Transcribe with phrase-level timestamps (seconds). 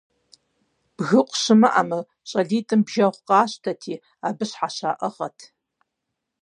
[0.95, 1.99] Бгыкъу щымыӀэмэ,
[2.29, 3.95] щӀалитӀым бжэгъу къащтэрти,
[4.27, 5.37] абы щхьэщаӀыгъэт.